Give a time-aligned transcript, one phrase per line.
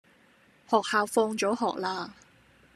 [0.67, 2.09] 學校放咗學喇